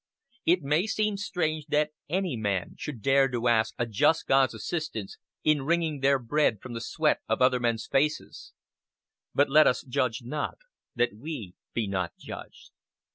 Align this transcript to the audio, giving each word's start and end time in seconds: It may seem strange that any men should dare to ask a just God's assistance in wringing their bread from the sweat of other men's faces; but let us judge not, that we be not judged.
It 0.47 0.63
may 0.63 0.87
seem 0.87 1.15
strange 1.17 1.67
that 1.67 1.91
any 2.09 2.35
men 2.35 2.73
should 2.75 3.03
dare 3.03 3.27
to 3.29 3.47
ask 3.47 3.75
a 3.77 3.85
just 3.85 4.25
God's 4.25 4.55
assistance 4.55 5.19
in 5.43 5.61
wringing 5.61 5.99
their 5.99 6.17
bread 6.17 6.59
from 6.59 6.73
the 6.73 6.81
sweat 6.81 7.19
of 7.29 7.39
other 7.39 7.59
men's 7.59 7.85
faces; 7.85 8.51
but 9.35 9.47
let 9.47 9.67
us 9.67 9.83
judge 9.83 10.23
not, 10.23 10.57
that 10.95 11.13
we 11.15 11.53
be 11.75 11.87
not 11.87 12.13
judged. 12.17 12.71